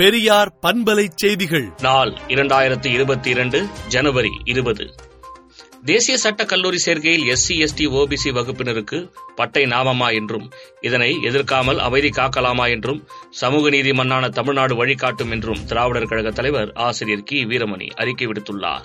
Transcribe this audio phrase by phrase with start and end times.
[0.00, 1.72] பெரியார் பண்பலை செய்திகள்.
[1.80, 4.94] நாள் இரண்டாயிரத்தி இருபத்தி இரண்டு ஜனவரி இருபது.
[5.84, 10.50] தேசிய சட்ட கல்லூரி சேர்க்கையில் எஸ்சி எஸ்டி ஓபிசி வகுப்பினருக்கு பட்டை நாமமா என்றும்
[10.80, 17.22] இதனை எதிர்க்காமல் அமைதி காக்கலாமா என்றும் சமூக நீதி மன்னான தமிழ்நாடு வழிகாட்டும் என்றும் திராவிடர் கழக தலைவர் ஆசிரியர்
[17.22, 17.44] கி.
[17.44, 18.82] வீரமணி அறிக்கை விடுத்துள்ளார்.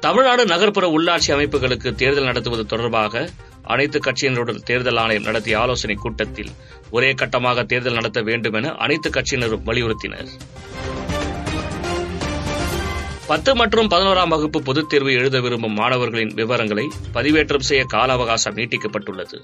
[0.00, 3.28] தமிழ்நாடு நகர்ப்புற உள்ளாட்சி அமைப்புகளுக்கு தேர்தல் நடத்துவது தொடர்பாக
[3.62, 6.50] அனைத்து கட்சியினருடன் தேர்தல் ஆணையம் நடத்திய ஆலோசனைக் கூட்டத்தில்
[6.90, 10.28] ஒரே கட்டமாக தேர்தல் நடத்த வேண்டும் என அனைத்து கட்சியினரும் வலியுறுத்தினர்.
[13.26, 19.42] பத்து மற்றும் பதினோராம் வகுப்பு பொதுத் தேர்வு எழுத விரும்பும் மாணவர்களின் விவரங்களை பதிவேற்றம் செய்ய கால அவகாசம் நீட்டிக்கப்பட்டுள்ளது.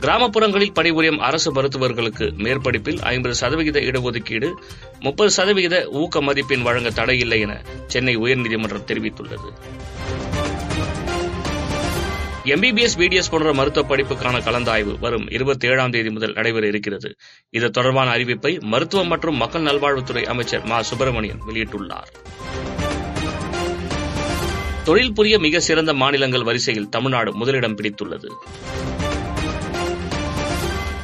[0.00, 4.52] கிராமப்புறங்களில் பணிபுரியும் அரசு மருத்துவர்களுக்கு மேற்படிப்பில் ஐம்பது சதவிகித இடஒதுக்கீடு
[5.00, 9.52] முப்பது சதவிகித ஊக்க மதிப்பெண் வழங்க தடையில்லை என சென்னை உயர்நீதிமன்றம் தெரிவித்துள்ளது.
[12.44, 17.14] எம்பிபிஎஸ் பிடிஎஸ் போன்ற மருத்துவ படிப்புக்கான கலந்தாய்வு வரும் இருபத்தி ஏழாம் தேதி முதல் நடைபெற இருக்கிறது.
[17.50, 20.82] இது தொடர்பான அறிவிப்பை மருத்துவம் மற்றும் மக்கள் நல்வாழ்வுத்துறை அமைச்சர் மா.
[20.82, 22.06] சுப்பிரமணியன் வெளியிட்டுள்ளார்.
[24.84, 28.26] தொழில் புரிய மிக சிறந்த மாநிலங்கள் வரிசையில் தமிழ்நாடு முதலிடம் பிடித்துள்ளது.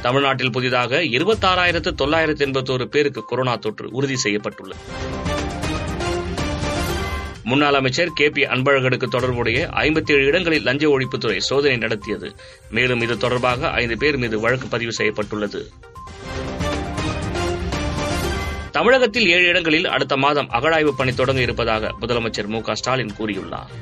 [0.01, 4.79] தமிழ்நாட்டில் புதிதாக இருபத்தாறாயிரத்து தொள்ளாயிரத்து எண்பத்தோரு பேருக்கு கொரோனா தொற்று உறுதி செய்யப்பட்டுள்ளது.
[7.43, 12.35] முன்னாள் அமைச்சர் கே பி அன்பழகனுக்கு தொடர்புடைய ஐம்பத்தி ஏழு இடங்களில் லஞ்ச ஒழிப்புத்துறை சோதனை நடத்தியது.
[12.69, 15.71] மேலும் இது தொடர்பாக ஐந்து பேர் மீது வழக்கு பதிவு செய்யப்பட்டுள்ளது.
[18.71, 23.73] தமிழகத்தில் ஏழு இடங்களில் அடுத்த மாதம் அகழாய்வு பணி தொடங்க இருப்பதாக முதலமைச்சர் மு க ஸ்டாலின் கூறியுள்ளார்.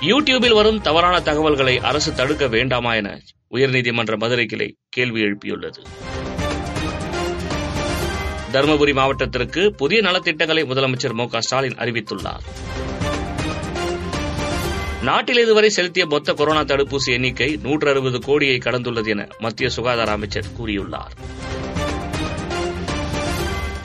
[0.00, 5.80] யூ டியூபில் வரும் தவறான தகவல்களை அரசு தடுக்க வேண்டாமா என உயர்நீதிமன்ற மதுரை கிளை கேள்வி எழுப்பியுள்ளது.
[8.52, 12.44] தருமபுரி மாவட்டத்திற்கு புதிய நலத்திட்டங்களை முதலமைச்சர் மு ஸ்டாலின் அறிவித்துள்ளார்.
[15.02, 20.44] நாட்டில் இதுவரை செலுத்திய மொத்த கொரோனா தடுப்பூசி எண்ணிக்கை நூற்று அறுபது கோடியை கடந்துள்ளது என மத்திய சுகாதார அமைச்சர்
[20.58, 21.14] கூறியுள்ளார்.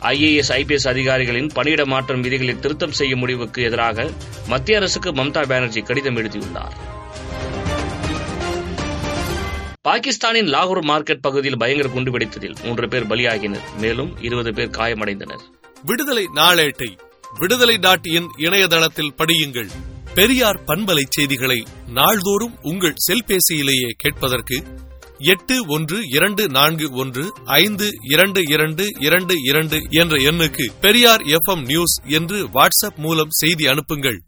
[0.01, 4.09] ஐஏஎஸ் ஐபிஎஸ் அதிகாரிகளின் பணியிட மாற்றம் விதிகளை திருத்தம் செய்யும் முடிவுக்கு எதிராக
[4.47, 6.92] மத்திய அரசுக்கு மம்தா பானர்ஜி கடிதம் எழுதியுள்ளார்.
[9.83, 13.61] பாகிஸ்தானின் லாகூர் மார்க்கெட் பகுதியில் பயங்கர குண்டுவெடித்ததில் மூன்று பேர் பலியாகினர்.
[13.77, 15.41] மேலும் இருபது பேர் காயமடைந்தனர்.
[15.83, 16.97] விடுதலை நாளேட்டை
[17.39, 19.69] விடுதலை டாட் இன் இணையதளத்தில் படியுங்கள்.
[20.13, 24.63] பெரியார் பண்பலை செய்திகளை நாள்தோறும் உங்கள் செல்பேசியிலேயே கேட்பதற்கு
[25.17, 32.01] எட்டு ஒன்று இரண்டு நான்கு ஒன்று ஐந்து இரண்டு இரண்டு இரண்டு இரண்டு என்ற எண்ணுக்கு பெரியார் எஃப் நியூஸ்
[32.07, 34.23] என்று வாட்ஸ்அப் மூலம் செய்தி அனுப்புங்கள்.